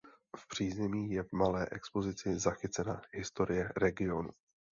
V 0.37 0.47
přízemí 0.47 1.11
je 1.11 1.23
v 1.23 1.31
malé 1.31 1.67
expozici 1.71 2.39
zachycena 2.39 3.01
historie 3.13 3.69
regionu. 3.77 4.29